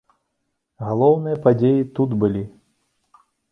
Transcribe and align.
Галоўныя 0.87 1.37
падзеі 1.45 1.85
тут 2.01 2.17
былі! 2.25 2.43